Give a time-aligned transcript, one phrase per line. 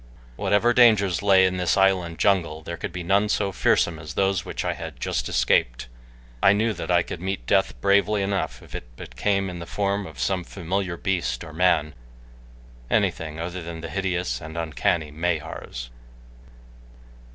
[0.35, 4.15] Whatever dangers lay hidden in this island jungle, there could be none so fearsome as
[4.15, 5.87] those which I had just escaped.
[6.41, 9.67] I knew that I could meet death bravely enough if it but came in the
[9.67, 11.93] form of some familiar beast or man
[12.89, 15.91] anything other than the hideous and uncanny Mahars.